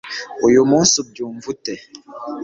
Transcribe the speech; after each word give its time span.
uyu 0.47 0.61
munsi 0.69 0.93
ubyumva 1.03 1.45
ute 1.53 1.73